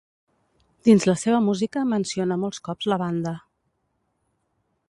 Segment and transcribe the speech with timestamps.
[0.89, 3.35] Dins la seva música menciona molts cops la banda.